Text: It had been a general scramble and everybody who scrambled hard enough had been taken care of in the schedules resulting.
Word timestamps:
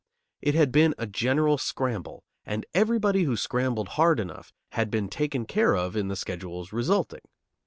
It 0.41 0.55
had 0.55 0.71
been 0.71 0.95
a 0.97 1.05
general 1.05 1.59
scramble 1.59 2.23
and 2.43 2.65
everybody 2.73 3.21
who 3.21 3.37
scrambled 3.37 3.87
hard 3.89 4.19
enough 4.19 4.51
had 4.71 4.89
been 4.89 5.09
taken 5.09 5.45
care 5.45 5.75
of 5.77 5.95
in 5.95 6.07
the 6.07 6.15
schedules 6.15 6.73
resulting. 6.73 7.21